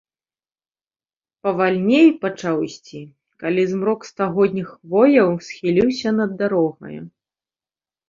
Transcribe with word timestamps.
Павальней 1.47 2.09
пачаў 2.23 2.57
ісці, 2.69 3.03
калі 3.45 3.69
змрок 3.75 3.99
стагодніх 4.13 4.67
хвояў 4.75 5.39
схіліўся 5.47 6.09
над 6.21 6.31
дарогаю. 6.45 7.03